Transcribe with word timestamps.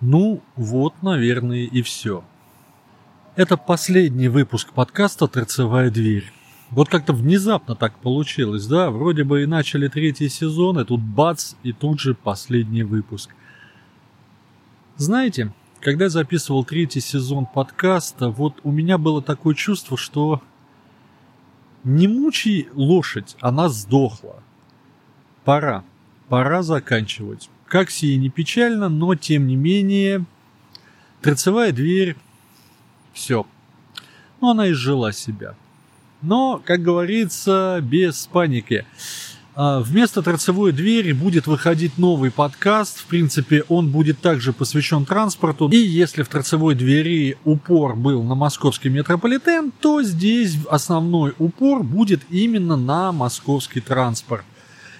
Ну, 0.00 0.42
вот, 0.56 1.02
наверное, 1.02 1.64
и 1.64 1.82
все. 1.82 2.22
Это 3.34 3.56
последний 3.56 4.28
выпуск 4.28 4.72
подкаста 4.72 5.26
«Торцевая 5.26 5.90
дверь». 5.90 6.32
Вот 6.70 6.88
как-то 6.88 7.12
внезапно 7.14 7.76
так 7.76 7.98
получилось, 7.98 8.66
да? 8.66 8.90
Вроде 8.90 9.24
бы 9.24 9.42
и 9.42 9.46
начали 9.46 9.88
третий 9.88 10.28
сезон, 10.28 10.80
и 10.80 10.84
тут 10.84 11.00
бац, 11.00 11.54
и 11.62 11.72
тут 11.72 12.00
же 12.00 12.14
последний 12.14 12.82
выпуск. 12.82 13.30
Знаете, 14.96 15.52
когда 15.80 16.04
я 16.04 16.10
записывал 16.10 16.64
третий 16.64 17.00
сезон 17.00 17.46
подкаста, 17.46 18.28
вот 18.28 18.60
у 18.64 18.72
меня 18.72 18.98
было 18.98 19.22
такое 19.22 19.54
чувство, 19.54 19.96
что 19.96 20.42
не 21.84 22.08
мучай 22.08 22.68
лошадь, 22.74 23.36
она 23.40 23.68
сдохла. 23.68 24.42
Пора, 25.44 25.84
пора 26.28 26.62
заканчивать. 26.62 27.48
Как 27.68 27.90
сие 27.90 28.16
не 28.16 28.28
печально, 28.28 28.88
но 28.88 29.14
тем 29.16 29.46
не 29.46 29.56
менее, 29.56 30.24
торцевая 31.20 31.72
дверь, 31.72 32.16
все. 33.12 33.46
Ну, 34.40 34.50
она 34.50 34.70
изжила 34.70 35.12
себя. 35.12 35.56
Но, 36.22 36.62
как 36.64 36.82
говорится, 36.82 37.80
без 37.82 38.26
паники. 38.26 38.86
А, 39.56 39.80
вместо 39.80 40.22
торцевой 40.22 40.70
двери 40.72 41.12
будет 41.12 41.48
выходить 41.48 41.98
новый 41.98 42.30
подкаст. 42.30 42.98
В 42.98 43.06
принципе, 43.06 43.64
он 43.68 43.90
будет 43.90 44.20
также 44.20 44.52
посвящен 44.52 45.04
транспорту. 45.04 45.68
И 45.68 45.76
если 45.76 46.22
в 46.22 46.28
торцевой 46.28 46.76
двери 46.76 47.36
упор 47.44 47.96
был 47.96 48.22
на 48.22 48.34
московский 48.36 48.90
метрополитен, 48.90 49.72
то 49.80 50.02
здесь 50.02 50.56
основной 50.70 51.34
упор 51.38 51.82
будет 51.82 52.20
именно 52.30 52.76
на 52.76 53.10
московский 53.10 53.80
транспорт 53.80 54.44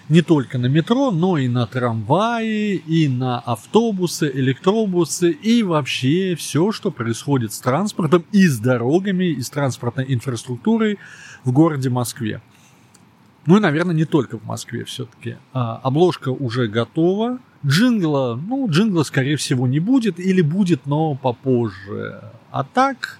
не 0.08 0.22
только 0.22 0.58
на 0.58 0.66
метро, 0.66 1.10
но 1.10 1.38
и 1.38 1.48
на 1.48 1.66
трамваи, 1.66 2.74
и 2.74 3.08
на 3.08 3.40
автобусы, 3.40 4.30
электробусы, 4.32 5.30
и 5.30 5.62
вообще 5.62 6.34
все, 6.36 6.72
что 6.72 6.90
происходит 6.90 7.52
с 7.52 7.58
транспортом 7.58 8.24
и 8.32 8.46
с 8.46 8.58
дорогами, 8.58 9.24
и 9.24 9.40
с 9.40 9.50
транспортной 9.50 10.06
инфраструктурой 10.08 10.98
в 11.44 11.52
городе 11.52 11.90
Москве. 11.90 12.40
Ну 13.46 13.56
и, 13.56 13.60
наверное, 13.60 13.94
не 13.94 14.04
только 14.04 14.38
в 14.38 14.44
Москве 14.44 14.84
все-таки. 14.84 15.36
А, 15.52 15.80
обложка 15.82 16.30
уже 16.30 16.66
готова. 16.66 17.38
Джингла, 17.64 18.40
ну, 18.40 18.68
джингла, 18.68 19.02
скорее 19.02 19.36
всего, 19.36 19.66
не 19.66 19.80
будет, 19.80 20.20
или 20.20 20.40
будет, 20.40 20.86
но 20.86 21.14
попозже. 21.14 22.22
А 22.50 22.64
так, 22.64 23.18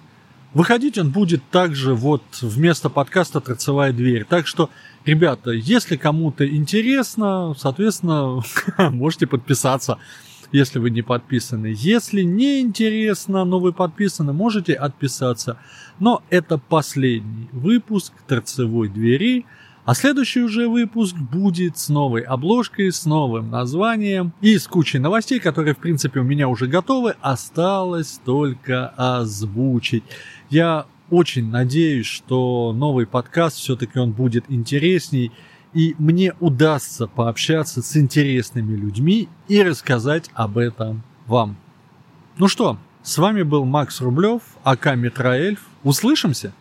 выходить 0.57 0.99
он 0.99 1.11
будет 1.11 1.43
также 1.51 1.95
вот 1.95 2.23
вместо 2.41 2.91
подкаста 2.91 3.41
«Торцевая 3.41 3.93
дверь». 3.93 4.25
Так 4.25 4.47
что 4.47 4.71
Ребята, 5.07 5.53
если 5.53 5.95
кому-то 5.95 6.45
интересно, 6.49 7.55
соответственно, 7.57 8.43
можете 8.91 9.29
подписаться, 9.29 9.99
если 10.51 10.81
вы 10.81 10.91
не 10.91 11.03
подписаны. 11.03 11.73
Если 11.77 12.23
не 12.23 12.61
интересно, 12.61 13.45
но 13.45 13.61
вы 13.61 13.73
подписаны, 13.73 14.33
можете 14.33 14.75
отписаться. 14.75 15.59
Но 16.01 16.25
это 16.29 16.59
последний 16.59 17.49
выпуск 17.53 18.13
торцевой 18.27 18.89
двери. 18.89 19.47
А 19.87 19.95
следующий 19.95 20.41
уже 20.41 20.69
выпуск 20.69 21.15
будет 21.15 21.79
с 21.79 21.89
новой 21.89 22.23
обложкой, 22.23 22.91
с 22.91 23.07
новым 23.07 23.51
названием 23.51 24.33
и 24.41 24.59
с 24.59 24.67
кучей 24.67 24.99
новостей, 24.99 25.39
которые, 25.39 25.75
в 25.75 25.79
принципе, 25.79 26.19
у 26.19 26.25
меня 26.25 26.49
уже 26.49 26.67
готовы. 26.67 27.15
Осталось 27.21 28.21
только 28.25 28.89
озвучить. 28.97 30.03
Я 30.51 30.87
очень 31.09 31.49
надеюсь, 31.51 32.07
что 32.07 32.73
новый 32.73 33.07
подкаст 33.07 33.59
все-таки 33.59 34.01
он 34.01 34.11
будет 34.11 34.47
интересней, 34.49 35.31
и 35.73 35.95
мне 35.99 36.35
удастся 36.41 37.07
пообщаться 37.07 37.81
с 37.81 37.97
интересными 37.97 38.75
людьми 38.75 39.29
и 39.47 39.63
рассказать 39.63 40.31
об 40.35 40.59
этом 40.59 41.05
вам. 41.29 41.57
Ну 42.39 42.49
что, 42.49 42.77
с 43.05 43.19
вами 43.19 43.43
был 43.43 43.65
Макс 43.65 44.01
Рублев, 44.01 44.43
АК 44.65 44.97
Метроэльф. 44.97 45.61
Услышимся! 45.85 46.53